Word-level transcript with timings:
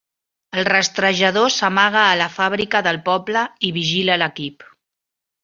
El 0.61 0.65
rastrejador 0.69 1.51
s'amaga 1.55 1.99
a 2.05 2.15
la 2.21 2.29
fàbrica 2.39 2.81
del 2.89 2.99
poble 3.11 3.45
i 3.69 3.73
vigila 3.79 4.19
l'equip. 4.25 4.69